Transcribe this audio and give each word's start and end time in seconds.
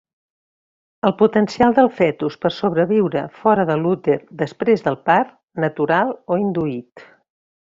El 1.09 1.11
potencial 1.19 1.75
del 1.79 1.89
fetus 1.99 2.37
per 2.45 2.51
sobreviure 2.55 3.23
fora 3.43 3.67
de 3.71 3.77
l'úter 3.83 4.17
després 4.43 4.85
del 4.89 4.99
part, 5.11 5.37
natural 5.67 6.19
o 6.37 6.41
induït. 6.47 7.07